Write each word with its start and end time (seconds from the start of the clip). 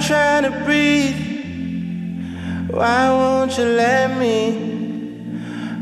I'm 0.00 0.06
trying 0.06 0.44
to 0.44 0.50
breathe. 0.64 2.70
Why 2.70 3.10
won't 3.10 3.58
you 3.58 3.64
let 3.64 4.16
me? 4.16 4.56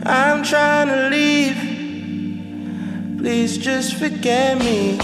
I'm 0.04 0.42
trying 0.42 0.88
to 0.88 1.08
leave. 1.08 1.56
Please 3.16 3.58
just 3.58 3.94
forget 3.94 4.58
me. 4.58 4.96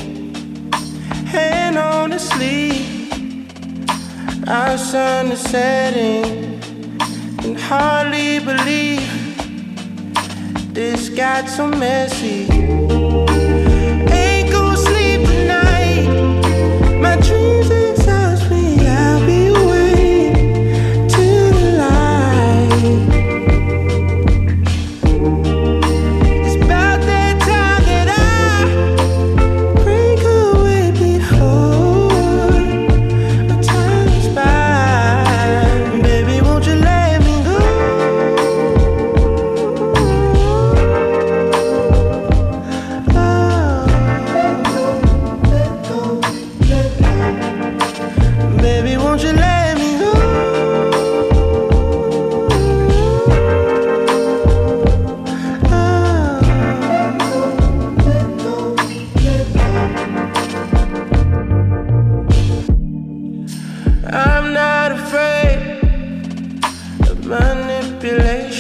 Hand 1.27 1.79
on 1.79 2.11
the 2.11 2.19
sleeve. 2.19 3.13
Our 4.49 4.77
sun 4.77 5.31
is 5.31 5.43
setting. 5.43 6.59
Can 7.39 7.55
hardly 7.55 8.41
believe 8.41 9.09
this 10.75 11.09
got 11.09 11.49
so 11.49 11.69
messy. 11.69 12.49
Ain't 14.11 14.51
go 14.51 14.75
sleep 14.75 15.25
tonight. 15.25 16.09
My 17.01 17.15
dreams. 17.19 17.74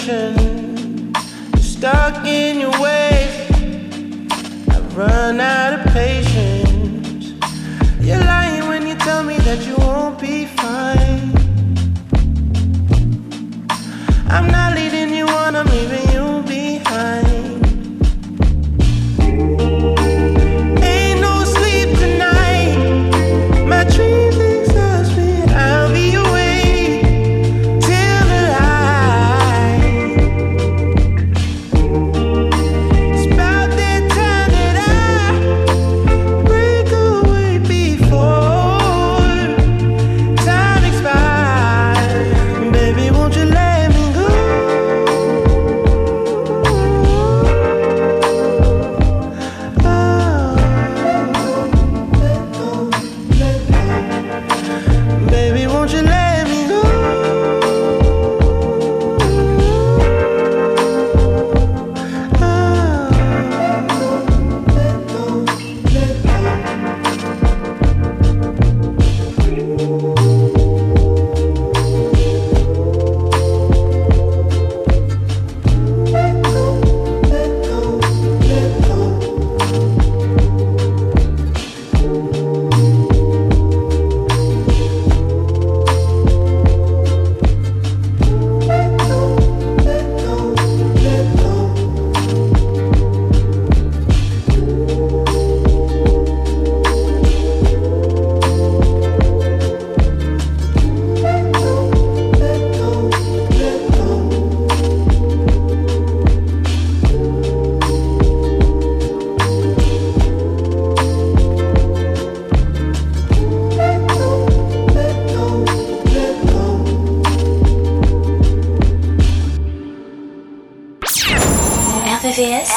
ocean. 0.06 0.53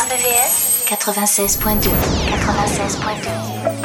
RBVS 0.08 0.86
96.2 0.86 1.92
96.2 2.30 3.77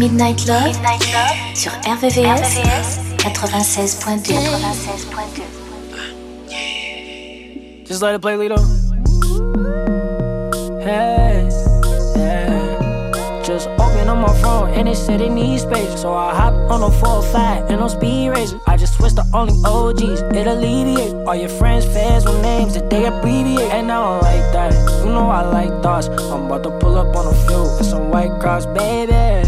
Midnight 0.00 0.46
Love, 0.46 0.72
sur 1.54 1.70
RVVS, 1.86 2.98
96.2. 3.18 4.32
96.2. 4.32 5.42
Just 7.86 8.02
let 8.02 8.14
it 8.14 8.20
play, 8.20 8.36
Lito. 8.36 8.58
Hey, 10.80 11.48
yeah. 12.16 13.42
Just 13.42 13.68
open 13.78 14.08
up 14.08 14.16
my 14.16 14.32
phone 14.40 14.70
and 14.70 14.88
it 14.88 14.96
said 14.96 15.20
it 15.20 15.30
needs 15.30 15.62
space. 15.62 16.00
So 16.00 16.14
I 16.14 16.34
hop 16.34 16.54
on 16.70 16.82
a 16.82 16.90
405 16.90 17.70
and 17.70 17.80
on 17.80 17.90
speed 17.90 18.30
racer. 18.30 18.58
I 18.66 18.76
just 18.76 18.94
switched 18.94 19.16
to 19.16 19.24
only 19.34 19.54
OGs, 19.64 20.22
it 20.22 20.46
alleviate. 20.46 21.14
All 21.26 21.34
your 21.34 21.48
friends, 21.48 21.84
fans 21.84 22.24
with 22.24 22.40
names 22.42 22.74
that 22.74 22.88
they 22.88 23.06
abbreviate. 23.06 23.72
And 23.72 23.90
I 23.90 23.96
don't 23.96 24.22
like 24.22 24.52
that. 24.52 24.72
You 25.04 25.10
know 25.10 25.28
I 25.28 25.42
like 25.42 25.82
thoughts. 25.82 26.06
I'm 26.08 26.46
about 26.46 26.62
to 26.62 26.70
pull 26.78 26.96
up 26.96 27.16
on 27.16 27.26
a 27.26 27.34
few 27.46 27.62
with 27.62 27.86
some 27.86 28.10
white 28.10 28.40
cross, 28.40 28.66
baby. 28.66 29.39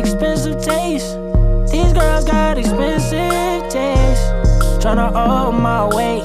Expensive 0.00 0.62
taste. 0.62 1.18
These 1.70 1.92
girls 1.92 2.24
got 2.24 2.56
expensive 2.56 3.68
taste. 3.68 4.24
Tryna 4.80 5.12
hold 5.12 5.56
my 5.56 5.84
weight. 5.94 6.22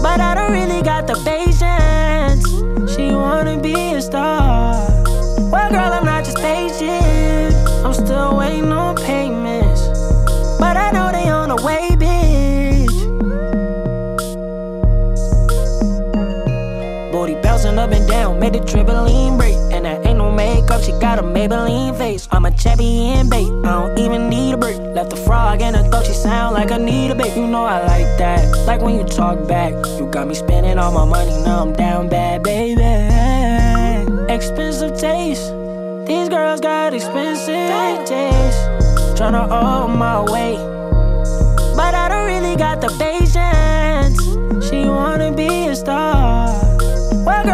But 0.00 0.20
I 0.20 0.36
don't 0.36 0.52
really 0.52 0.80
got 0.80 1.08
the 1.08 1.16
patience. 1.24 2.46
She 2.94 3.10
wanna 3.16 3.58
be 3.60 3.94
a 3.94 4.00
star. 4.00 4.74
Well, 5.50 5.70
girl, 5.70 5.92
I'm 5.92 6.04
not 6.04 6.24
just 6.24 6.36
patient. 6.36 7.52
I'm 7.84 7.92
still 7.92 8.36
waiting 8.36 8.70
on 8.70 8.94
payments. 8.94 9.21
Down, 18.32 18.40
made 18.40 18.52
the 18.52 18.60
trampoline 18.60 19.36
break. 19.38 19.54
And 19.72 19.84
that 19.84 20.04
ain't 20.06 20.18
no 20.18 20.30
makeup, 20.30 20.82
she 20.82 20.92
got 20.92 21.18
a 21.18 21.22
Maybelline 21.22 21.96
face. 21.96 22.28
I'm 22.30 22.44
a 22.44 22.50
champion 22.50 23.28
babe. 23.28 23.48
I 23.64 23.72
don't 23.72 23.98
even 23.98 24.28
need 24.28 24.54
a 24.54 24.56
break. 24.56 24.78
Left 24.78 25.12
a 25.12 25.16
frog 25.16 25.62
and 25.62 25.76
I 25.76 25.88
thought 25.88 26.06
she 26.06 26.12
sound 26.12 26.54
like 26.54 26.70
Anita 26.70 27.14
Babe. 27.14 27.36
You 27.36 27.46
know 27.46 27.64
I 27.64 27.80
like 27.86 28.18
that, 28.18 28.44
like 28.66 28.80
when 28.80 28.96
you 28.96 29.04
talk 29.04 29.46
back. 29.48 29.72
You 29.98 30.06
got 30.10 30.28
me 30.28 30.34
spending 30.34 30.78
all 30.78 30.92
my 30.92 31.04
money, 31.04 31.30
now 31.44 31.62
I'm 31.62 31.72
down 31.72 32.08
bad, 32.08 32.42
baby. 32.42 32.82
Expensive 34.32 34.98
taste, 34.98 35.48
these 36.06 36.28
girls 36.28 36.60
got 36.60 36.94
expensive 36.94 38.06
taste. 38.06 38.62
Tryna 39.16 39.48
hold 39.48 39.96
my 39.98 40.20
weight, 40.20 40.58
but 41.76 41.94
I 41.94 42.08
don't 42.08 42.26
really 42.26 42.56
got 42.56 42.80
the 42.80 42.88
patience. 42.98 44.18
She 44.68 44.84
wanna 44.84 45.32
be 45.32 45.68
a 45.68 45.76
star. 45.76 46.48
Well, 47.24 47.44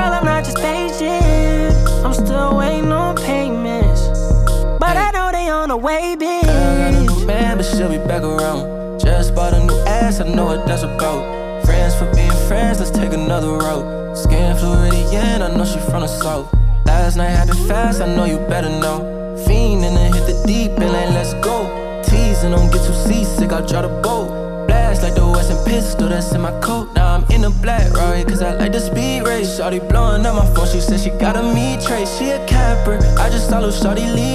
she'll 7.78 7.88
be 7.88 7.98
back 8.08 8.22
around. 8.22 8.98
Just 8.98 9.36
bought 9.36 9.54
a 9.54 9.64
new 9.64 9.78
ass, 9.86 10.20
I 10.20 10.26
know 10.26 10.46
what 10.46 10.66
that's 10.66 10.82
about. 10.82 11.22
Friends 11.64 11.94
for 11.94 12.12
being 12.12 12.32
friends, 12.48 12.80
let's 12.80 12.90
take 12.90 13.12
another 13.12 13.52
route. 13.52 14.18
Skin 14.18 14.56
Floridian, 14.56 15.42
I 15.42 15.54
know 15.56 15.64
she 15.64 15.78
from 15.78 16.00
the 16.00 16.08
south. 16.08 16.52
Last 16.86 17.16
night 17.16 17.30
happened 17.30 17.60
fast, 17.68 18.00
I 18.00 18.06
know 18.16 18.24
you 18.24 18.38
better 18.50 18.68
know. 18.68 18.98
Fiend 19.46 19.84
and 19.84 19.96
then 19.96 20.12
hit 20.12 20.26
the 20.26 20.42
deep 20.44 20.72
and 20.72 20.90
then 20.90 21.14
let's 21.14 21.34
go. 21.34 22.02
Teasing, 22.02 22.50
don't 22.50 22.68
get 22.72 22.84
too 22.84 22.94
seasick, 22.94 23.52
I'll 23.52 23.64
draw 23.64 23.82
the 23.82 24.02
boat. 24.02 24.66
Blast 24.66 25.04
like 25.04 25.14
the 25.14 25.24
Western 25.24 25.64
pistol 25.64 26.08
that's 26.08 26.32
in 26.32 26.40
my 26.40 26.58
coat. 26.60 26.92
Now 26.96 27.14
I'm 27.14 27.24
in 27.30 27.44
a 27.44 27.50
black 27.50 27.92
Rari, 27.92 28.24
cause 28.24 28.42
I 28.42 28.54
like 28.54 28.72
the 28.72 28.80
speed 28.80 29.22
race. 29.22 29.56
Shawty 29.56 29.78
blowing 29.88 30.26
up 30.26 30.34
my 30.34 30.46
phone, 30.52 30.66
she 30.66 30.80
said 30.80 30.98
she 30.98 31.10
got 31.10 31.36
a 31.36 31.42
me 31.54 31.78
trace. 31.86 32.18
She 32.18 32.30
a 32.30 32.44
capper, 32.46 32.98
I 33.20 33.30
just 33.30 33.48
saw 33.48 33.60
Shawty 33.60 34.12
leave. 34.12 34.28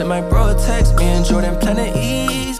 And 0.00 0.08
my 0.08 0.20
bro 0.20 0.56
text 0.66 0.96
me 0.96 1.04
and 1.04 1.24
Jordan 1.24 1.58
Planet 1.58 1.96
Eastgate. 1.96 2.57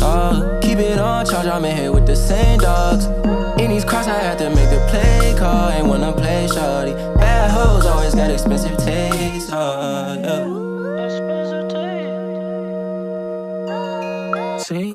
Uh, 0.00 0.58
keep 0.60 0.78
it 0.78 0.98
on 0.98 1.26
charge, 1.26 1.46
I'm 1.46 1.64
in 1.64 1.76
here 1.76 1.92
with 1.92 2.06
the 2.06 2.16
same 2.16 2.58
dogs. 2.60 3.06
In 3.60 3.70
these 3.70 3.84
cross, 3.84 4.06
I 4.06 4.18
had 4.18 4.38
to 4.38 4.50
make 4.50 4.70
the 4.70 4.86
play 4.90 5.34
call. 5.36 5.70
Ain't 5.70 5.86
wanna 5.86 6.12
play 6.12 6.46
shawty. 6.46 6.94
Bad 7.16 7.50
hoes 7.50 7.84
always 7.86 8.14
got 8.14 8.30
expensive 8.30 8.76
taste. 8.78 9.52
Uh, 9.52 10.16
yeah. 10.22 10.58
See? 14.58 14.94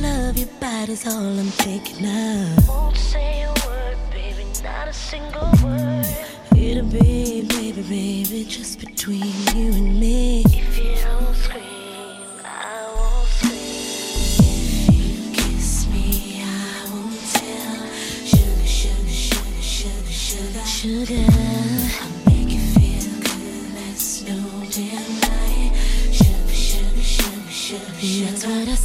love, 0.00 0.36
your 0.38 0.48
body's 0.60 1.06
all 1.06 1.38
I'm 1.38 1.46
thinking 1.46 2.06
of. 2.06 2.68
Won't 2.68 2.96
say 2.96 3.42
a 3.42 3.52
word, 3.66 3.96
baby, 4.12 4.44
not 4.62 4.88
a 4.88 4.92
single 4.92 5.50
word. 5.62 6.06
It'll 6.56 6.86
be, 6.86 7.42
baby, 7.42 7.82
baby, 7.82 8.44
just 8.48 8.80
between 8.80 9.32
you 9.54 9.72
and 9.72 10.00
me. 10.00 10.42
If 10.46 10.78
you 10.78 10.94
don't 11.04 11.34
scream, 11.34 11.62
I 12.44 12.86
won't 12.96 13.28
scream. 13.28 14.40
If 14.40 14.94
you 14.94 15.32
kiss 15.32 15.86
me, 15.88 16.42
I 16.44 16.88
won't 16.92 17.20
tell. 17.32 17.86
Sugar, 18.24 18.66
sugar, 18.66 19.10
sugar, 19.10 19.62
sugar, 19.62 20.12
sugar, 20.12 20.66
sugar. 20.66 21.26
I'll 22.00 22.10
make 22.26 22.50
you 22.50 22.60
feel 22.74 23.10
good, 23.20 23.64
that's 23.76 24.22
no 24.22 24.38
damn 24.70 25.20
lie. 25.20 25.72
Sugar, 26.10 26.54
sugar, 26.54 27.02
sugar, 27.02 27.50
sugar, 27.50 27.92
sugar. 28.00 28.30
That's 28.30 28.46
what 28.46 28.68
I 28.68 28.74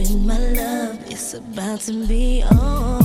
you 0.00 0.18
my 0.18 0.38
love, 0.38 0.98
it's 1.10 1.34
about 1.34 1.80
to 1.80 2.06
be 2.06 2.42
on. 2.42 3.02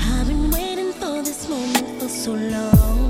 I've 0.00 0.28
been 0.28 0.50
waiting 0.50 0.92
for 0.92 1.22
this 1.22 1.48
moment 1.48 2.00
for 2.00 2.08
so 2.08 2.32
long. 2.32 3.03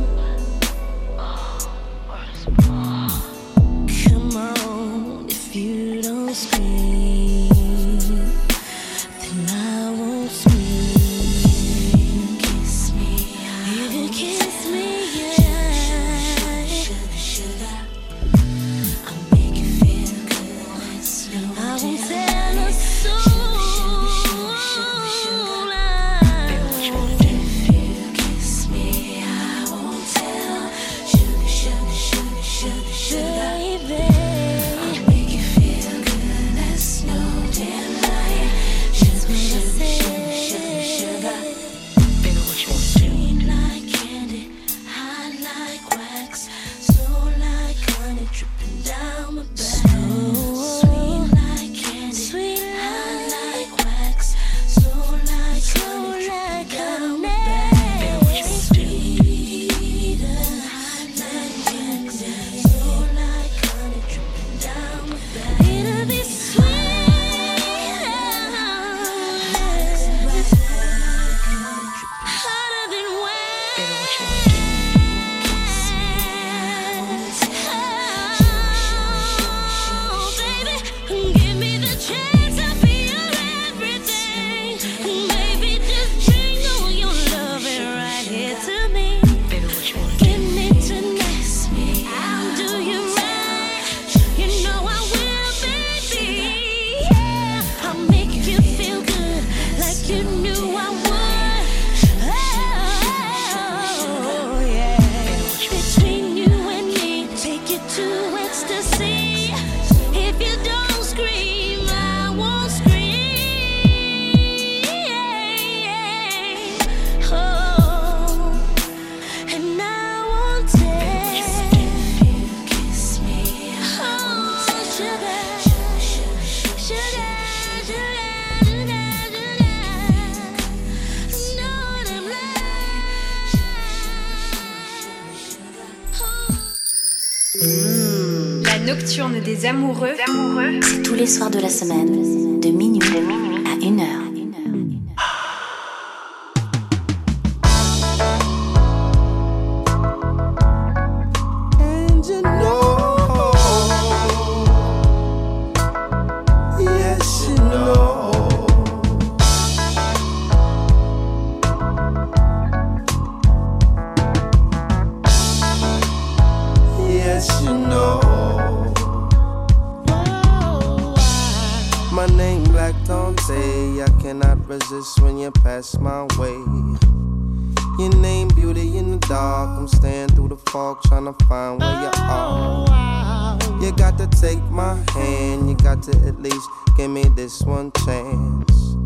Find 181.49 181.81
where 181.81 181.91
fine 181.91 182.03
you 182.03 182.93
are. 182.93 183.83
You 183.83 183.93
got 183.93 184.17
to 184.19 184.27
take 184.27 184.63
my 184.71 184.95
hand, 185.13 185.69
you 185.69 185.77
got 185.77 186.03
to 186.05 186.13
at 186.27 186.41
least 186.41 186.69
give 186.97 187.11
me 187.11 187.25
this 187.37 187.63
one 187.63 187.93
chance. 188.05 188.97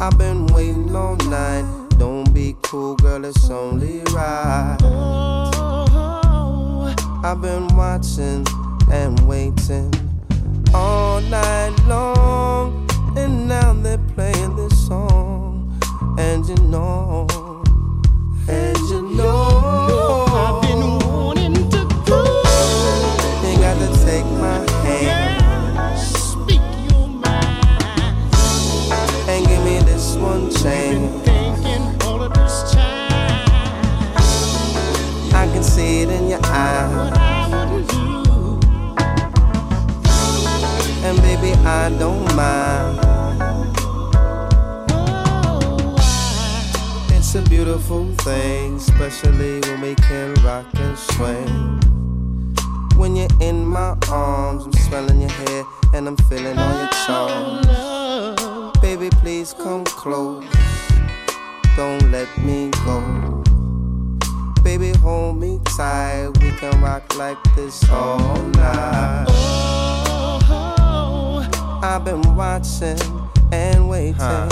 I've 0.00 0.16
been 0.18 0.46
waiting 0.48 0.94
all 0.94 1.16
night. 1.16 1.64
Don't 1.98 2.32
be 2.32 2.56
cool, 2.62 2.94
girl, 2.96 3.24
it's 3.24 3.50
only 3.50 4.00
right. 4.14 4.76
I've 7.24 7.40
been 7.40 7.66
watching 7.76 8.46
and 8.90 9.18
waiting 9.26 9.92
all 10.72 11.20
night 11.22 11.74
long, 11.86 12.88
and 13.16 13.48
now 13.48 13.72
they're 13.72 13.98
playing 13.98 14.54
this 14.56 14.86
song, 14.86 15.78
and 16.18 16.46
you 16.46 16.54
know. 16.66 17.26
And 18.48 18.77
I 41.68 41.90
don't 41.98 42.24
mind. 42.34 42.98
It's 47.10 47.34
a 47.34 47.42
beautiful 47.42 48.06
thing, 48.24 48.76
especially 48.76 49.60
when 49.60 49.82
we 49.82 49.94
can 49.94 50.32
rock 50.42 50.64
and 50.76 50.98
swing. 50.98 51.80
When 52.96 53.16
you're 53.16 53.28
in 53.42 53.66
my 53.66 53.98
arms, 54.10 54.64
I'm 54.64 54.72
smelling 54.72 55.20
your 55.20 55.30
hair 55.30 55.64
and 55.92 56.08
I'm 56.08 56.16
feeling 56.16 56.58
all 56.58 56.74
your 56.78 56.88
charms. 57.04 58.78
Baby, 58.80 59.10
please 59.20 59.52
come 59.52 59.84
close. 59.84 60.46
Don't 61.76 62.10
let 62.10 62.28
me 62.38 62.70
go. 62.86 63.42
Baby, 64.64 64.92
hold 65.00 65.36
me 65.36 65.60
tight. 65.76 66.30
We 66.40 66.50
can 66.52 66.80
rock 66.80 67.14
like 67.18 67.36
this 67.54 67.86
all 67.90 68.36
night. 68.56 69.77
I've 71.80 72.04
been 72.04 72.22
watching 72.34 72.98
and 73.52 73.88
waiting 73.88 74.50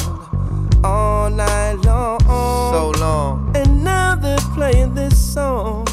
all 0.85 1.29
night 1.29 1.75
long. 1.85 2.21
So 2.21 2.93
long. 3.01 3.53
And 3.57 3.83
now 3.83 4.15
they're 4.15 4.39
playing 4.55 4.95
this 4.95 5.19
song. 5.35 5.87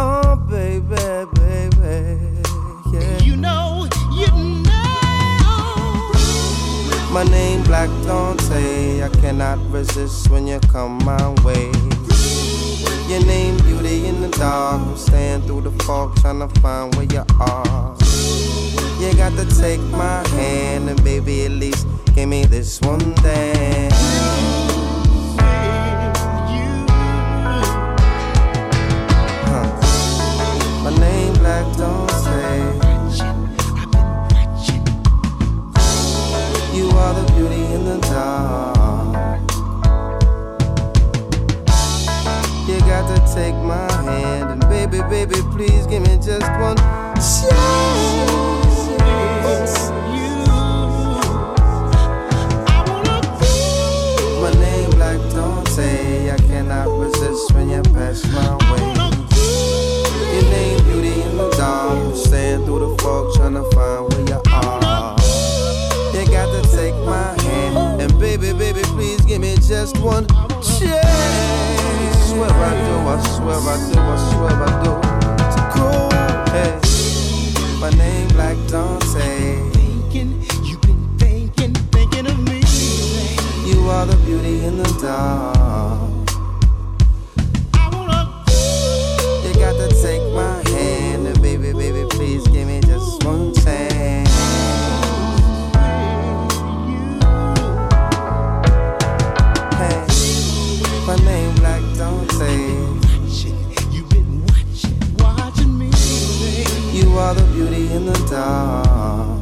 Oh, 0.00 0.36
baby, 0.50 0.96
baby. 1.38 2.18
Yeah. 2.92 3.18
You 3.22 3.36
know, 3.36 3.88
you 4.12 4.26
know. 4.64 6.12
My 7.12 7.24
name 7.30 7.62
Black 7.64 7.88
Dante. 8.04 9.02
I 9.02 9.08
cannot 9.20 9.58
resist 9.70 10.28
when 10.28 10.48
you 10.48 10.58
come 10.60 10.98
my 11.04 11.28
way. 11.44 11.70
Your 13.08 13.24
name, 13.26 13.56
beauty 13.58 14.06
in 14.06 14.20
the 14.20 14.28
dark. 14.38 14.80
I'm 14.80 14.96
staying 14.96 15.42
through 15.42 15.62
the 15.62 15.72
fog, 15.84 16.16
trying 16.16 16.40
to 16.40 16.48
find 16.60 16.94
where 16.96 17.06
you 17.06 17.24
are. 17.40 17.89
You 19.00 19.14
got 19.14 19.32
to 19.38 19.46
take 19.58 19.80
my 19.80 20.28
hand 20.28 20.90
and 20.90 21.02
baby, 21.02 21.46
at 21.46 21.52
least 21.52 21.86
give 22.14 22.28
me 22.28 22.44
this 22.44 22.82
one 22.82 23.14
thing. 23.14 23.90
Huh. 29.48 30.84
My 30.84 30.90
name, 30.98 31.32
Black, 31.32 31.64
don't 31.78 32.10
say. 32.10 32.60
You 36.76 36.90
are 36.90 37.14
the 37.14 37.32
beauty 37.32 37.64
in 37.72 37.86
the 37.86 37.98
dark. 38.02 39.40
You 42.68 42.78
got 42.80 43.08
to 43.08 43.34
take 43.34 43.54
my 43.54 43.90
hand 44.02 44.50
and 44.50 44.60
baby, 44.68 45.00
baby, 45.08 45.40
please 45.52 45.86
give 45.86 46.02
me 46.02 46.18
just 46.22 46.46
one 46.60 46.76
chance. 47.16 48.59
I 56.30 56.36
cannot 56.46 56.86
resist 57.00 57.52
when 57.54 57.70
you 57.70 57.82
pass 57.82 58.24
my 58.30 58.54
way. 58.70 58.86
Your 60.32 60.42
name 60.50 60.84
beauty 60.84 61.22
in 61.22 61.36
the 61.36 61.50
dark, 61.56 61.98
I'm 61.98 62.14
staying 62.14 62.64
through 62.64 62.78
the 62.78 63.02
fog 63.02 63.34
trying 63.34 63.54
find 63.72 64.12
where 64.12 64.28
you 64.28 64.40
are. 64.52 65.16
You 66.14 66.24
got 66.30 66.46
to 66.54 66.62
take 66.76 66.94
my 67.04 67.34
hand 67.42 68.02
and 68.02 68.20
baby, 68.20 68.52
baby, 68.52 68.82
please 68.82 69.20
give 69.22 69.40
me 69.40 69.56
just 69.56 69.98
one 69.98 70.28
chance. 70.62 71.00
Swear 72.28 72.50
I 72.50 72.72
do, 72.86 72.94
I 73.08 73.20
swear 73.34 73.58
I 73.58 73.76
do, 73.90 73.98
I 73.98 74.16
swear 74.30 74.54
I 74.54 74.70
do. 74.84 74.92
It's 75.46 75.56
cool, 75.74 76.10
hey. 76.52 76.89
My 77.80 77.88
name 77.92 78.28
Black 78.28 78.58
Dante. 78.68 79.70
Thinking, 79.72 80.42
you've 80.64 80.82
been 80.82 81.08
thinking, 81.16 81.72
thinking 81.72 82.26
of 82.26 82.38
me. 82.40 82.60
You 83.64 83.88
are 83.88 84.04
the 84.04 84.16
beauty 84.26 84.66
in 84.66 84.76
the 84.76 84.98
dark. 85.00 86.09
In 108.00 108.06
the 108.06 108.26
dark. 108.30 109.39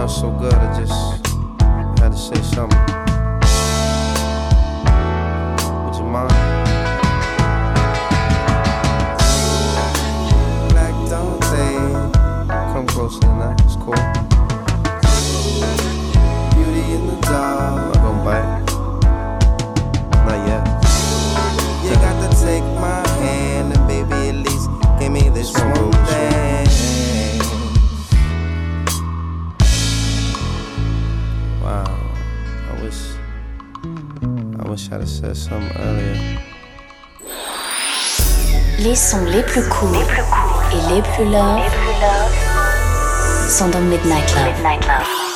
Sounds 0.00 0.16
so 0.16 0.30
good, 0.30 0.54
I 0.54 0.80
just 0.80 1.09
earlier. 35.22 36.38
Les 38.78 38.94
sons 38.94 39.24
les 39.26 39.42
plus 39.42 39.62
cool 39.68 39.96
et 39.96 40.94
les 40.94 41.02
plus 41.02 41.24
love 41.24 41.60
sont 43.48 43.68
dans 43.68 43.80
Midnight 43.80 44.34
Love. 44.34 44.54
Check, 44.62 45.29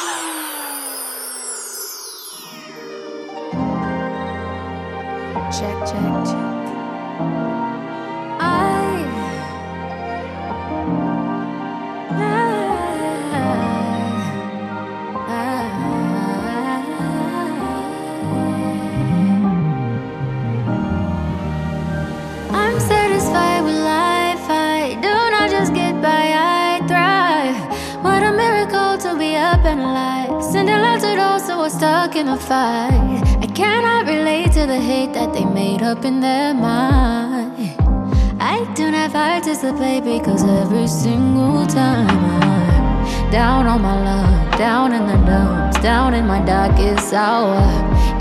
participate 39.45 40.03
because 40.05 40.43
every 40.43 40.87
single 40.87 41.67
time 41.67 42.09
I'm 42.09 43.31
down 43.31 43.67
on 43.67 43.83
my 43.83 43.95
luck, 44.03 44.59
down 44.59 44.95
in 44.95 45.07
the 45.07 45.19
dumps, 45.27 45.79
down 45.81 46.15
in 46.15 46.27
my 46.27 46.43
darkest 46.47 47.13
hour. 47.13 47.61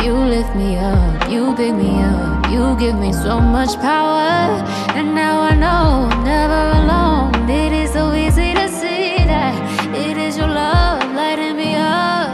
You 0.04 0.16
lift 0.16 0.54
me 0.54 0.76
up, 0.76 1.30
you 1.30 1.56
pick 1.56 1.74
me 1.76 1.96
up, 2.04 2.52
you 2.52 2.76
give 2.78 3.00
me 3.00 3.14
so 3.14 3.40
much 3.40 3.74
power. 3.76 4.36
And 4.98 5.16
now 5.16 5.40
I 5.40 5.56
know 5.56 6.10
I'm 6.12 6.24
never 6.26 6.62
alone. 6.82 7.50
It 7.50 7.72
is 7.72 7.94
so 7.94 8.14
easy 8.14 8.54
to 8.54 8.68
see 8.68 9.16
that 9.32 9.56
it 9.96 10.18
is 10.18 10.38
your 10.38 10.50
love 10.50 11.10
lighting 11.16 11.56
me 11.56 11.76
up. 11.76 12.28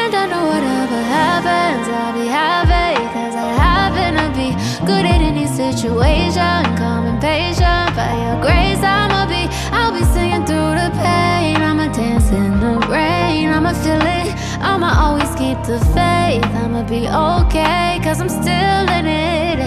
And 0.00 0.14
I 0.14 0.26
know 0.26 0.44
whatever 0.52 1.00
happens, 1.16 1.88
I'll 1.88 2.12
be 2.12 2.26
happy. 2.26 2.92
Cause 3.14 3.34
I 3.34 3.48
happen 3.64 4.12
to 4.20 4.28
be 4.36 4.50
good 4.86 5.06
at 5.06 5.22
any 5.22 5.46
situation. 5.46 6.77
Rain. 13.86 14.34
I'ma 14.60 14.90
always 15.04 15.30
keep 15.36 15.58
the 15.64 15.78
faith. 15.94 16.44
I'ma 16.62 16.82
be 16.82 17.08
okay. 17.08 18.00
Cause 18.02 18.20
I'm 18.20 18.28
still 18.28 18.84
in 18.98 19.06
it. 19.06 19.58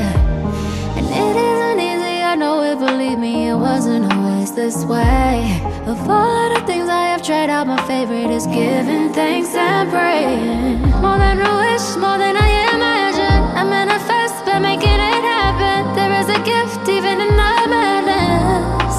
And 0.97 1.06
it 1.08 1.36
isn't 1.36 1.80
easy, 1.80 2.17
I 2.24 2.36
know 2.36 2.62
it, 2.63 2.78
believe 2.80 3.19
me, 3.19 3.50
it 3.50 3.56
wasn't 3.56 4.12
always 4.12 4.54
this 4.54 4.84
way. 4.86 5.62
Of 5.86 6.10
all 6.10 6.50
the 6.54 6.62
things 6.65 6.89
I 6.89 7.06
have 7.12 7.24
tried 7.24 7.50
out, 7.50 7.67
my 7.67 7.82
favorite 7.88 8.32
is 8.32 8.45
giving 8.47 9.12
thanks 9.13 9.54
and 9.56 9.89
praying. 9.89 10.82
More 11.02 11.17
than 11.17 11.39
a 11.39 11.52
wish, 11.63 11.88
more 11.97 12.17
than 12.17 12.36
I 12.38 12.50
imagine. 12.76 13.41
I 13.60 13.63
manifest 13.63 14.45
by 14.45 14.60
making 14.60 15.00
it 15.12 15.24
happen. 15.36 15.95
There 15.95 16.13
is 16.21 16.30
a 16.30 16.39
gift 16.43 16.88
even 16.89 17.19
in 17.21 17.34
the 17.41 17.54
madness. 17.76 18.95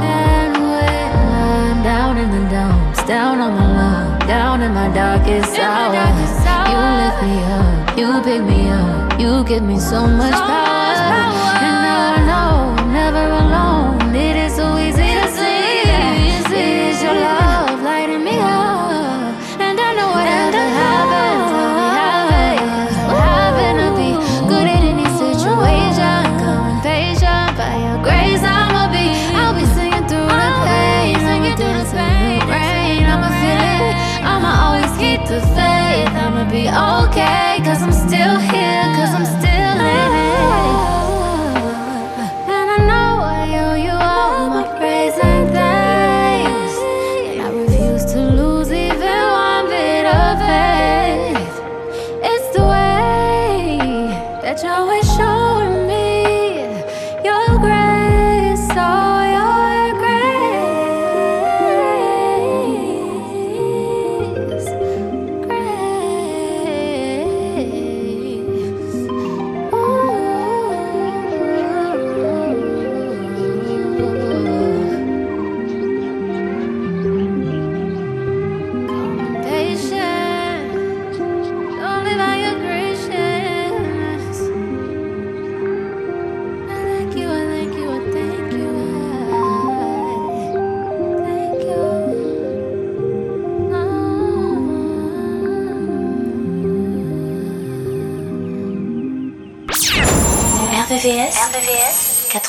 And 0.00 0.52
when 0.54 1.12
I'm 1.32 1.82
down 1.82 2.18
in 2.18 2.30
the 2.30 2.50
dumps, 2.50 3.02
down 3.04 3.40
on 3.40 3.52
my 3.54 3.68
luck, 3.78 4.11
down 4.26 4.62
in 4.62 4.72
my 4.72 4.88
darkest 4.94 5.58
hour, 5.58 5.94
you 6.70 6.78
lift 7.00 7.22
me 7.22 7.36
up, 7.58 7.98
you 7.98 8.22
pick 8.22 8.42
me 8.42 8.68
up, 8.70 9.20
you 9.20 9.44
give 9.44 9.62
me 9.62 9.78
so 9.78 10.06
much 10.06 10.34
power. 10.34 11.52
And 11.66 11.76
now 11.86 12.14
I 12.14 12.20
know 12.30 12.82
I'm 12.82 12.92
never 12.92 13.24
alone. 13.24 13.71
Okay, 36.72 37.60
cause 37.62 37.82
I'm 37.82 37.91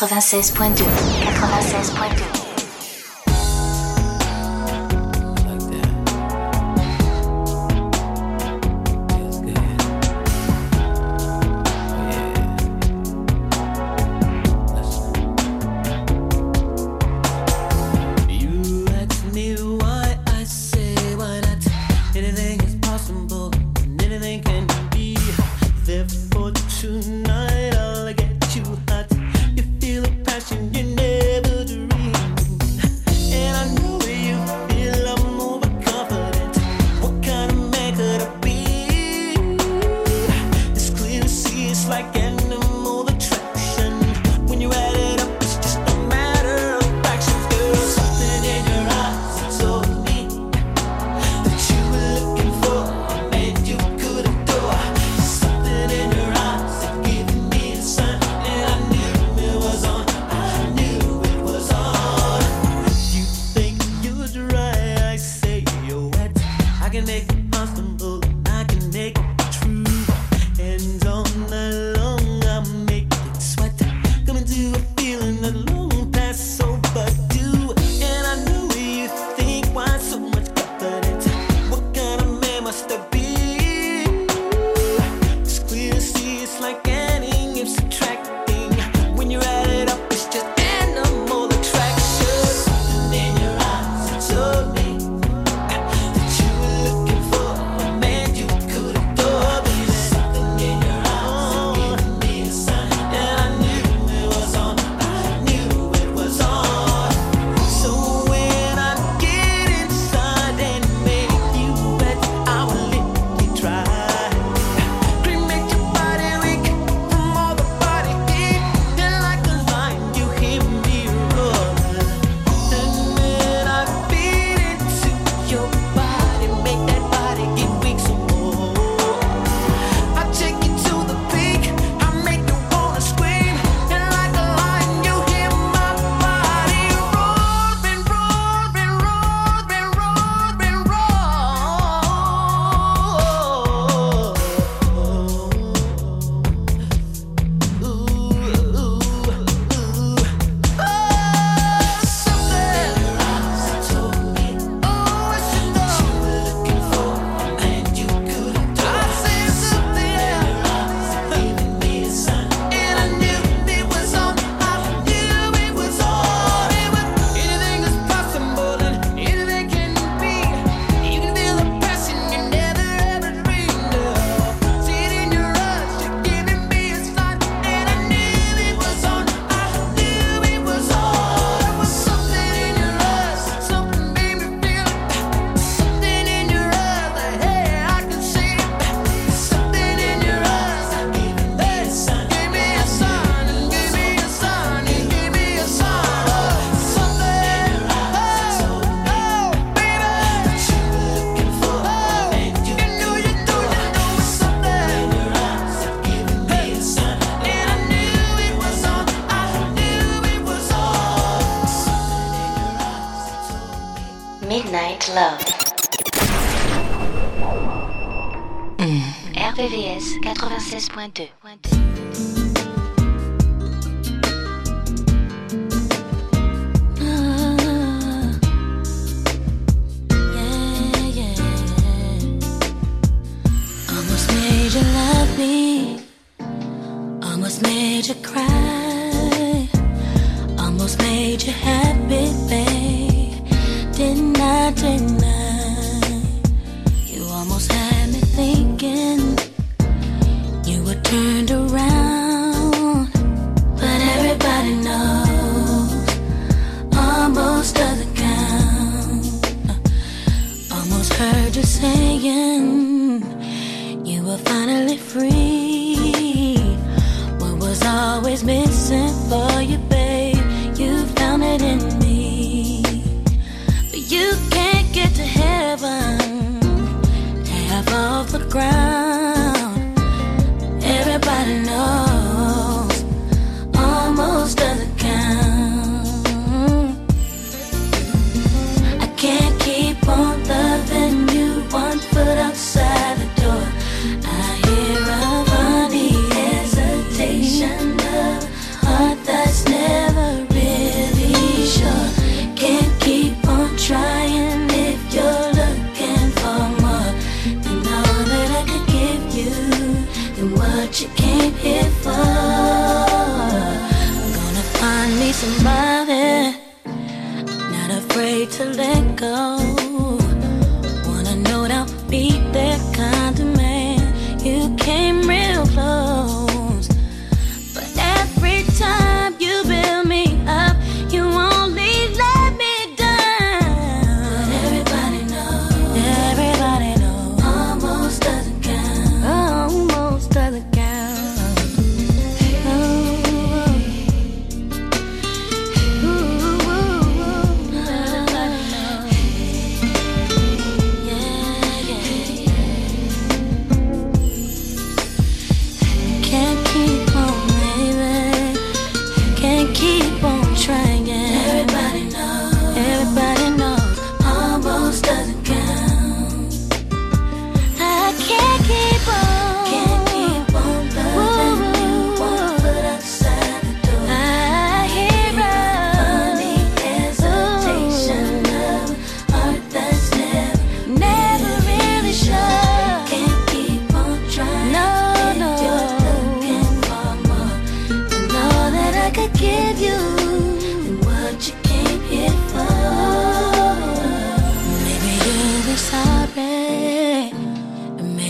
96.2 0.08 0.84
96.2 1.24 2.33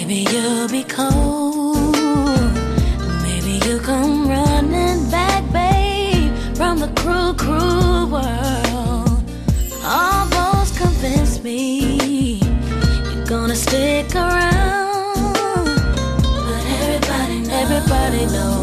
Maybe 0.06 0.30
you'll 0.36 0.68
be 0.68 0.84
cold. 0.84 1.96
Maybe 3.24 3.66
you'll 3.66 3.80
come 3.80 4.28
running 4.28 5.10
back, 5.10 5.50
babe, 5.54 6.30
from 6.58 6.80
the 6.80 6.90
cruel, 6.98 7.34
cruel 7.34 8.08
world. 8.08 9.24
Almost 9.82 10.76
convinced 10.76 11.42
me 11.42 12.42
you're 13.14 13.26
gonna 13.26 13.56
stick 13.56 14.14
around. 14.14 15.64
But 16.22 16.66
everybody 16.82 17.40
knows. 17.40 17.62
Everybody 17.64 18.26
knows 18.26 18.63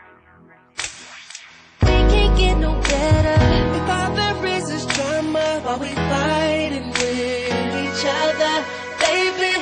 get 2.41 2.57
no 2.57 2.73
better. 2.93 3.37
If 3.77 3.85
all 3.97 4.11
there 4.19 4.45
is 4.57 4.65
is 4.77 4.85
drama, 4.95 5.47
while 5.63 5.79
we 5.85 5.91
fighting 6.11 6.87
with 6.99 7.71
each 7.83 8.03
other, 8.23 8.55
baby, 9.05 9.53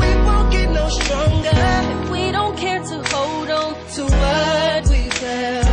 we 0.00 0.10
won't 0.26 0.48
get 0.56 0.68
no 0.80 0.86
stronger. 1.00 1.60
If 1.94 2.10
we 2.14 2.24
don't 2.38 2.56
care 2.64 2.82
to 2.90 2.96
hold 3.12 3.50
on 3.62 3.70
to 3.94 4.02
what 4.22 4.82
we 4.92 5.02
felt 5.20 5.68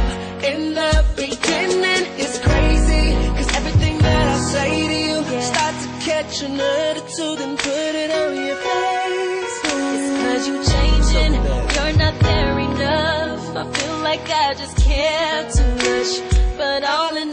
in 0.52 0.62
the 0.80 0.94
beginning, 1.24 2.04
it's 2.24 2.38
crazy. 2.48 3.06
Cause 3.38 3.50
everything 3.60 3.96
that 4.08 4.26
I 4.36 4.38
say 4.54 4.72
to 4.92 4.98
you 5.08 5.18
yeah. 5.34 5.52
starts 5.52 5.82
to 5.86 5.92
catch 6.08 6.36
an 6.48 6.60
attitude 6.60 7.40
and 7.46 7.56
put 7.68 7.94
it 8.04 8.12
on 8.22 8.32
your 8.48 8.60
face. 8.68 9.58
It's 9.96 10.10
cause 10.22 10.44
you 10.50 10.58
changing, 10.74 11.34
you're 11.76 11.98
not 12.04 12.16
there 12.28 12.56
enough. 12.68 13.44
I 13.62 13.64
feel 13.76 13.98
like 14.10 14.26
I 14.30 14.54
just 14.62 14.78
care 14.78 15.52
too 15.56 15.72
much 15.88 16.43
but 16.58 16.84
all 16.84 17.16
in 17.16 17.33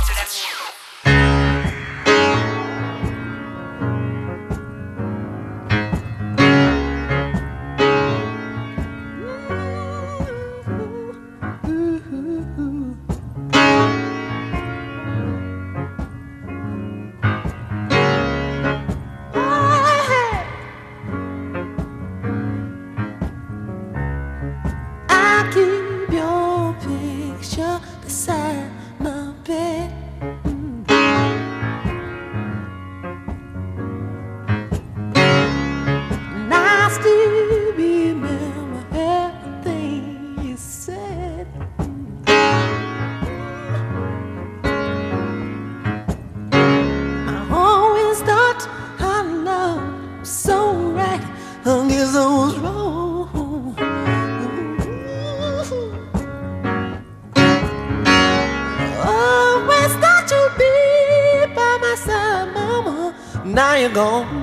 you 63.81 63.89
go. 63.89 64.40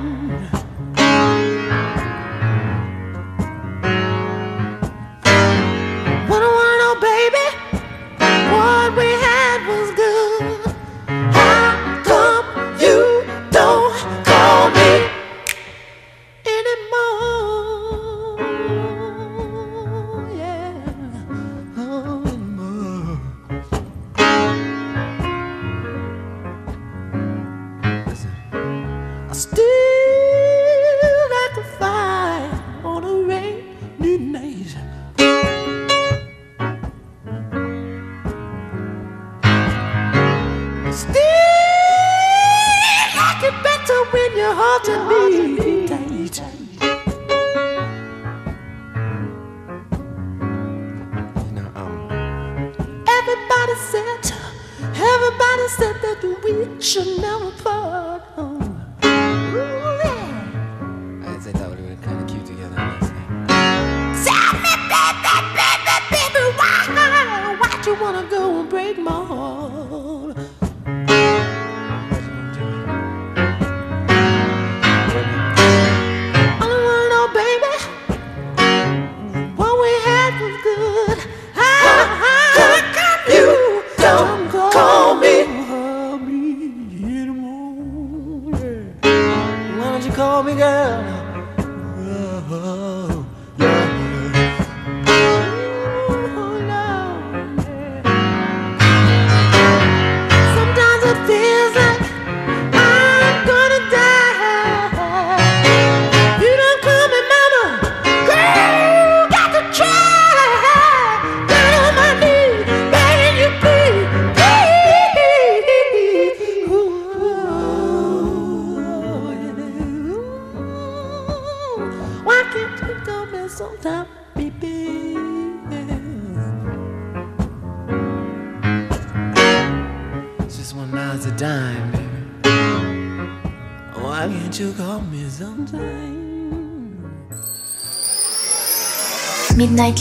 said, 53.79 54.33
everybody 54.81 55.69
said 55.69 55.97
that 56.03 56.41
we 56.45 56.81
should 56.81 57.21
never 57.21 57.51
part. 57.63 58.23
Oh. 58.37 58.58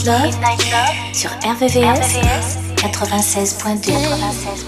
Night 0.04 0.36
Love, 0.70 1.12
sur 1.12 1.30
RVVS, 1.30 2.58
96.2. 2.76 3.92
96 3.92 4.67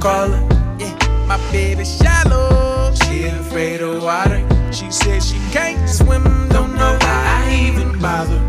call 0.00 0.30
her. 0.30 0.76
Yeah, 0.78 0.96
my 1.26 1.36
baby 1.52 1.84
shallow. 1.84 2.94
She 2.94 3.24
afraid 3.26 3.82
of 3.82 4.02
water. 4.02 4.40
She 4.72 4.90
says 4.90 5.28
she 5.28 5.38
can't 5.52 5.88
swim, 5.88 6.24
don't 6.48 6.74
know 6.74 6.96
why 7.00 7.44
I 7.46 7.54
even 7.66 7.98
bother. 8.00 8.40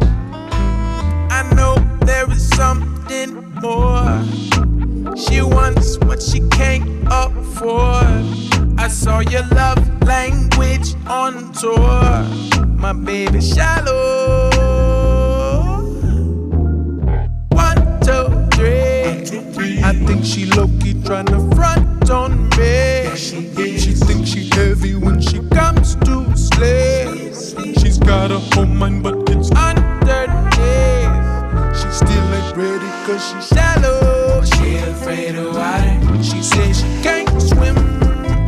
I 1.29 1.43
know 1.55 1.75
there 2.05 2.29
is 2.31 2.47
something 2.55 3.51
more. 3.61 4.23
She 5.17 5.41
wants 5.41 5.97
what 5.99 6.21
she 6.21 6.39
can't 6.49 6.87
afford. 7.11 8.25
I 8.77 8.87
saw 8.87 9.19
your 9.19 9.45
love 9.47 9.79
language 10.03 10.95
on 11.07 11.51
tour. 11.53 12.25
My 12.77 12.93
baby 12.93 13.41
shallow. 13.41 14.49
One, 17.49 17.99
two, 18.01 18.25
three. 18.55 18.81
I 19.83 19.93
think 20.05 20.23
she 20.23 20.45
looked 20.45 20.80
she 20.91 20.97
tryna 20.99 21.55
front 21.55 22.09
on 22.09 22.49
me. 22.57 23.15
She, 23.15 23.77
she 23.79 23.93
thinks 23.93 24.29
she 24.29 24.49
heavy 24.55 24.95
when 24.95 25.21
she 25.21 25.39
comes 25.49 25.95
to 26.07 26.35
slay. 26.35 27.31
She's 27.79 27.97
got 27.97 28.31
a 28.31 28.39
whole 28.51 28.65
mind, 28.65 29.03
but 29.03 29.15
it's 29.29 29.51
underneath. 29.51 30.19
She 31.79 31.89
still 31.91 32.27
ain't 32.37 32.57
ready, 32.57 32.91
cause 33.05 33.23
she's 33.29 33.47
shallow. 33.47 34.43
She 34.43 34.75
afraid 34.77 35.35
of 35.35 35.55
water. 35.55 36.23
She 36.23 36.43
says 36.43 36.81
she 36.81 37.03
can't 37.03 37.41
swim. 37.41 37.77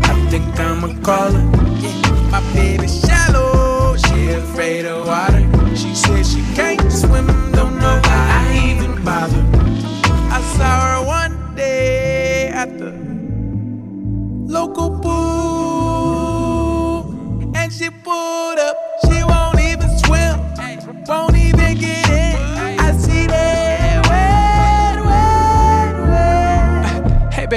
I 0.04 0.28
think 0.30 0.60
I'ma 0.60 1.00
call 1.02 1.32
her. 1.32 1.46
Yeah, 1.80 2.30
my 2.32 2.42
baby 2.54 2.88
shallow. 2.88 3.96
She 3.96 4.32
afraid 4.32 4.86
of 4.86 5.08
water. 5.08 5.43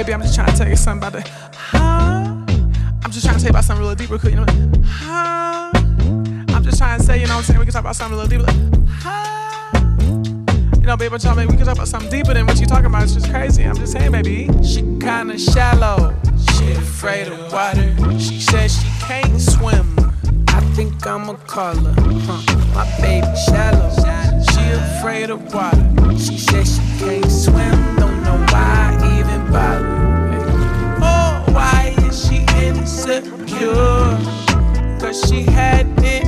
Baby, 0.07 0.13
I'm 0.13 0.21
just 0.21 0.35
trying 0.35 0.47
to 0.47 0.57
tell 0.57 0.69
you 0.69 0.77
something 0.77 1.05
about 1.05 1.21
the 1.21 1.29
huh. 1.53 2.45
I'm 3.03 3.11
just 3.11 3.25
trying 3.25 3.39
to 3.39 3.43
tell 3.43 3.47
you 3.47 3.49
about 3.49 3.65
something 3.65 3.85
real 3.85 3.93
deep, 3.93 4.07
deeper, 4.07 4.17
cause 4.17 4.31
you 4.31 4.37
know, 4.37 4.45
huh. 4.87 5.69
I'm 6.55 6.63
just 6.63 6.77
trying 6.77 6.97
to 6.97 7.05
say, 7.05 7.19
you 7.19 7.27
know 7.27 7.35
what 7.35 7.39
I'm 7.39 7.43
saying? 7.43 7.59
We 7.59 7.65
can 7.65 7.73
talk 7.73 7.81
about 7.81 7.97
something 7.97 8.17
a 8.17 8.23
little 8.23 8.39
deeper, 8.39 8.49
huh. 9.01 10.79
You 10.79 10.87
know, 10.87 10.95
baby, 10.95 11.17
tell 11.17 11.35
me 11.35 11.45
we 11.45 11.57
can 11.57 11.65
talk 11.65 11.75
about 11.75 11.89
something 11.89 12.09
deeper 12.09 12.33
than 12.33 12.45
what 12.45 12.57
you're 12.57 12.67
talking 12.67 12.85
about. 12.85 13.03
It's 13.03 13.15
just 13.15 13.29
crazy. 13.29 13.63
I'm 13.63 13.75
just 13.75 13.91
saying, 13.91 14.13
baby. 14.13 14.47
She 14.63 14.79
kinda 14.97 15.37
shallow. 15.37 16.15
She 16.55 16.71
afraid 16.71 17.27
of 17.27 17.51
water. 17.51 17.93
She 18.17 18.39
says 18.39 18.81
she 18.81 18.87
can't 19.01 19.41
swim. 19.41 19.93
I 20.47 20.61
think 20.73 21.05
I'ma 21.05 21.33
call 21.33 21.75
her. 21.75 21.95
Huh. 22.21 22.73
My 22.73 22.85
baby 23.01 23.27
shallow. 23.45 23.91
She 24.53 24.71
afraid 24.71 25.31
of 25.31 25.53
water. 25.53 25.83
She 26.17 26.37
says 26.37 26.77
she 26.77 26.81
can't 26.97 27.29
swim. 27.29 27.97
Don't 27.97 28.23
know 28.23 28.45
why 28.53 28.96
even 29.27 29.51
bother. 29.51 29.87
Eh? 30.33 30.99
Oh, 31.01 31.43
why 31.51 31.95
is 31.99 32.27
she 32.27 32.45
insecure? 32.63 34.17
Cause 34.99 35.21
she 35.29 35.43
had 35.43 35.87
it 36.03 36.26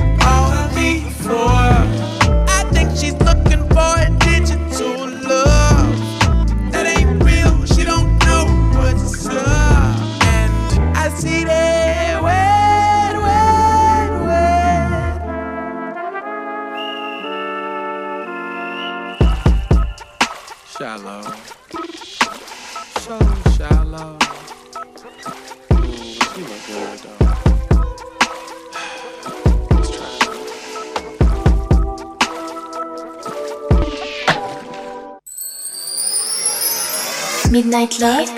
Love, 37.80 38.28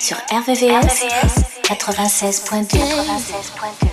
sur 0.00 0.16
RVVS, 0.30 1.04
96.2. 1.62 2.78
96.2. 2.78 3.91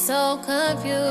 so 0.00 0.38
confused. 0.42 1.09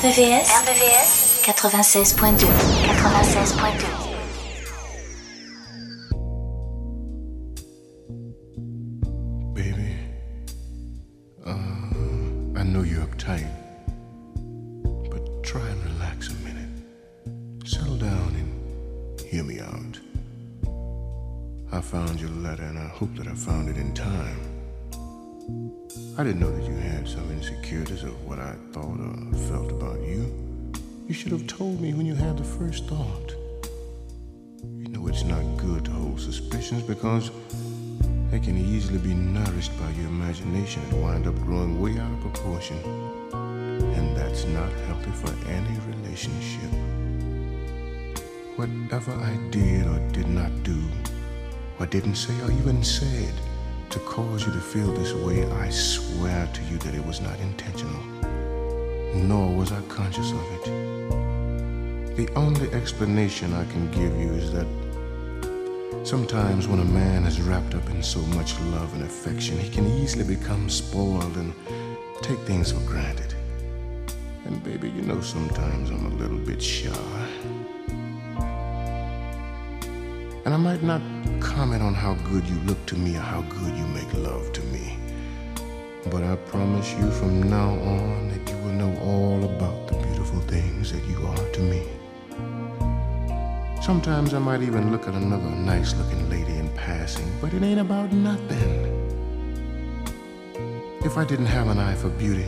RBVS, 0.00 0.48
RBVS 0.64 1.42
96.2 1.44 2.48
96.2 2.88 4.09
first 32.60 32.84
thought. 32.88 33.34
You 34.62 34.88
know 34.90 35.08
it's 35.08 35.24
not 35.24 35.42
good 35.56 35.86
to 35.86 35.90
hold 35.92 36.20
suspicions 36.20 36.82
because 36.82 37.30
they 38.30 38.38
can 38.38 38.58
easily 38.58 38.98
be 38.98 39.14
nourished 39.14 39.72
by 39.80 39.88
your 39.92 40.08
imagination 40.08 40.82
and 40.90 41.02
wind 41.02 41.26
up 41.26 41.36
growing 41.36 41.80
way 41.80 41.98
out 41.98 42.12
of 42.12 42.20
proportion. 42.20 42.76
And 43.32 44.14
that's 44.14 44.44
not 44.44 44.70
healthy 44.86 45.10
for 45.12 45.32
any 45.48 45.74
relationship. 45.92 46.70
Whatever 48.56 49.12
I 49.12 49.38
did 49.48 49.86
or 49.86 49.98
did 50.12 50.28
not 50.28 50.52
do, 50.62 50.82
or 51.78 51.86
didn't 51.86 52.16
say 52.16 52.38
or 52.42 52.52
even 52.52 52.84
said 52.84 53.32
to 53.88 53.98
cause 54.00 54.44
you 54.44 54.52
to 54.52 54.60
feel 54.60 54.92
this 54.92 55.14
way, 55.14 55.50
I 55.50 55.70
swear 55.70 56.46
to 56.52 56.62
you 56.64 56.76
that 56.76 56.94
it 56.94 57.06
was 57.06 57.22
not 57.22 57.40
intentional, 57.40 58.04
nor 59.14 59.50
was 59.56 59.72
I 59.72 59.80
conscious 59.88 60.30
of 60.32 60.44
it. 60.52 60.99
The 62.20 62.34
only 62.34 62.70
explanation 62.74 63.54
I 63.54 63.64
can 63.72 63.90
give 63.92 64.14
you 64.20 64.34
is 64.34 64.52
that 64.52 64.66
sometimes 66.06 66.68
when 66.68 66.80
a 66.80 66.84
man 66.84 67.24
is 67.24 67.40
wrapped 67.40 67.74
up 67.74 67.88
in 67.88 68.02
so 68.02 68.20
much 68.36 68.60
love 68.74 68.92
and 68.92 69.04
affection, 69.04 69.58
he 69.58 69.70
can 69.70 69.86
easily 69.86 70.24
become 70.24 70.68
spoiled 70.68 71.34
and 71.38 71.54
take 72.20 72.38
things 72.40 72.72
for 72.72 72.80
granted. 72.80 73.34
And 74.44 74.62
baby, 74.62 74.90
you 74.90 75.00
know 75.00 75.22
sometimes 75.22 75.88
I'm 75.88 76.04
a 76.12 76.16
little 76.16 76.36
bit 76.36 76.62
shy. 76.62 76.92
And 80.44 80.52
I 80.52 80.58
might 80.58 80.82
not 80.82 81.00
comment 81.40 81.82
on 81.82 81.94
how 81.94 82.16
good 82.30 82.46
you 82.46 82.56
look 82.66 82.84
to 82.88 82.96
me 82.96 83.16
or 83.16 83.20
how 83.20 83.40
good 83.40 83.74
you 83.78 83.86
make 83.86 84.12
love 84.12 84.52
to 84.52 84.62
me. 84.64 84.98
But 86.10 86.22
I 86.24 86.36
promise 86.36 86.92
you 86.98 87.10
from 87.12 87.48
now 87.48 87.70
on 87.70 88.28
that 88.28 88.50
you 88.50 88.58
will 88.58 88.74
know 88.74 88.94
all 89.00 89.42
about 89.42 89.88
the 89.88 89.94
beautiful 90.06 90.40
things 90.40 90.92
that 90.92 91.02
you 91.08 91.26
are 91.26 91.52
to 91.52 91.60
me. 91.62 91.82
Sometimes 93.80 94.34
I 94.34 94.38
might 94.38 94.60
even 94.60 94.92
look 94.92 95.08
at 95.08 95.14
another 95.14 95.48
nice 95.48 95.94
looking 95.94 96.28
lady 96.28 96.54
in 96.56 96.68
passing, 96.74 97.26
but 97.40 97.54
it 97.54 97.62
ain't 97.62 97.80
about 97.80 98.12
nothing. 98.12 98.84
If 101.02 101.16
I 101.16 101.24
didn't 101.24 101.46
have 101.46 101.68
an 101.68 101.78
eye 101.78 101.94
for 101.94 102.10
beauty, 102.10 102.46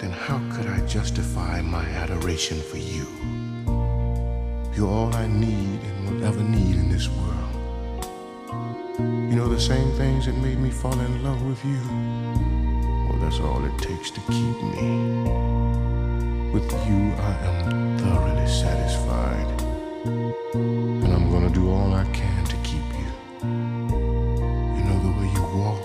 then 0.00 0.10
how 0.10 0.40
could 0.52 0.66
I 0.66 0.84
justify 0.86 1.62
my 1.62 1.84
adoration 1.84 2.60
for 2.60 2.78
you? 2.78 3.06
You're 4.74 4.88
all 4.88 5.14
I 5.14 5.28
need 5.28 5.80
and 5.82 6.08
will 6.08 6.24
ever 6.24 6.42
need 6.42 6.74
in 6.74 6.88
this 6.88 7.08
world. 7.08 8.04
You 8.98 9.36
know 9.36 9.48
the 9.48 9.60
same 9.60 9.92
things 9.92 10.26
that 10.26 10.36
made 10.36 10.58
me 10.58 10.70
fall 10.70 10.98
in 10.98 11.22
love 11.22 11.40
with 11.42 11.64
you? 11.64 11.80
Well, 13.08 13.18
that's 13.20 13.38
all 13.38 13.64
it 13.64 13.78
takes 13.78 14.10
to 14.10 14.20
keep 14.22 14.62
me. 14.62 15.22
With 16.52 16.70
you, 16.88 17.12
I 17.30 17.34
am 17.46 17.98
thoroughly 17.98 18.48
satisfied. 18.48 19.47
And 20.54 21.12
I'm 21.12 21.30
gonna 21.30 21.50
do 21.50 21.70
all 21.70 21.92
I 21.92 22.04
can 22.04 22.44
to 22.46 22.56
keep 22.58 22.82
you. 22.98 23.10
You 23.42 24.82
know 24.82 24.98
the 25.02 25.12
way 25.18 25.28
you 25.34 25.42
walk, 25.58 25.82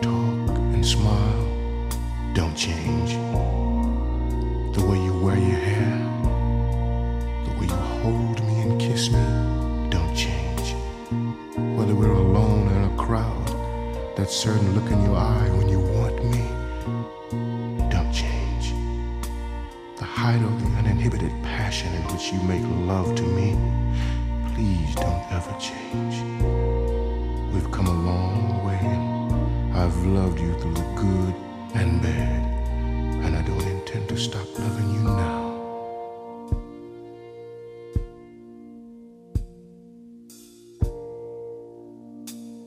talk, 0.00 0.56
and 0.72 0.86
smile 0.86 1.44
don't 2.32 2.54
change. 2.54 3.14
The 4.76 4.84
way 4.86 4.98
you 5.02 5.18
wear 5.20 5.36
your 5.36 5.58
hair, 5.58 5.98
the 7.44 7.50
way 7.58 7.66
you 7.66 7.80
hold 8.02 8.40
me 8.44 8.60
and 8.60 8.80
kiss 8.80 9.10
me 9.10 9.18
don't 9.90 10.14
change. 10.14 10.76
Whether 11.76 11.96
we're 11.96 12.12
alone 12.12 12.68
in 12.68 12.84
a 12.84 12.96
crowd, 12.96 13.48
that 14.14 14.30
certain 14.30 14.76
look 14.76 14.92
in 14.92 15.02
your 15.02 15.16
eye 15.16 15.48
when 15.58 15.68
you 15.68 15.80
want 15.80 16.24
me 16.24 16.46
don't 17.90 18.12
change. 18.12 18.74
The 19.96 20.04
height 20.04 20.40
of 20.40 20.62
the 20.62 20.78
uninhibited 20.78 21.32
passion 21.42 21.92
in 21.94 22.02
which 22.12 22.32
you 22.32 22.40
make 22.42 22.62
love 22.86 23.16
to 23.16 23.22
me, 23.24 23.58
please 24.54 24.94
don't 24.94 25.24
ever 25.32 25.52
change. 25.58 26.16
We've 27.52 27.70
come 27.72 27.88
a 27.88 27.98
long 28.10 28.64
way, 28.64 28.84
I've 29.80 29.96
loved 30.06 30.38
you 30.38 30.52
through 30.60 30.74
the 30.74 30.88
good 30.94 31.34
and 31.74 32.00
bad, 32.00 32.42
and 33.24 33.36
I 33.36 33.42
don't 33.42 33.66
intend 33.66 34.08
to 34.10 34.16
stop 34.16 34.46
loving 34.58 34.90
you 34.94 35.02
now. 35.02 35.42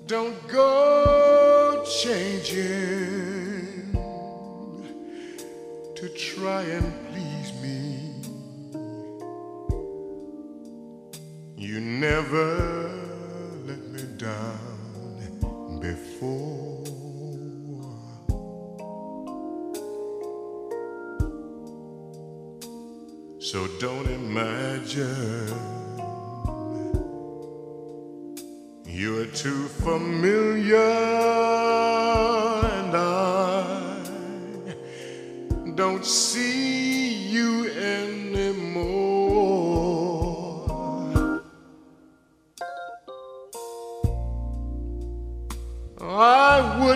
Don't 0.07 0.47
go 0.47 0.76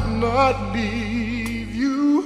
I 0.02 0.08
would 0.08 0.20
not 0.20 0.74
leave 0.74 1.76
you 1.76 2.24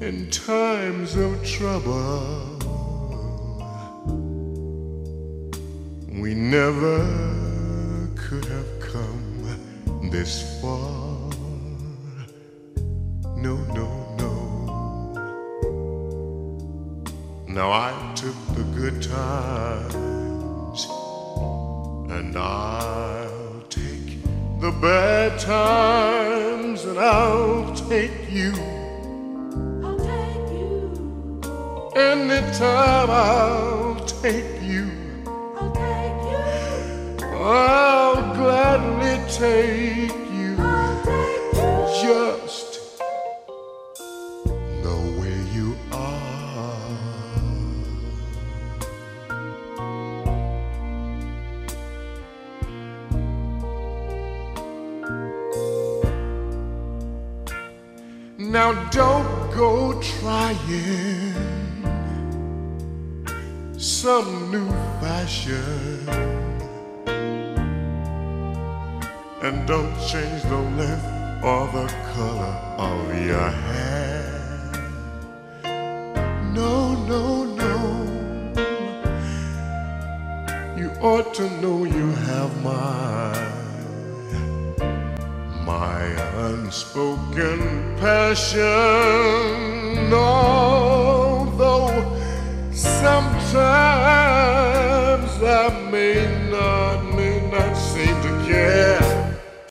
in 0.00 0.30
times 0.30 1.14
of 1.16 1.44
trouble. 1.44 2.58
We 6.08 6.34
never 6.34 6.98
could 8.16 8.44
have 8.46 8.80
come 8.80 10.10
this 10.10 10.42
far. 10.42 10.55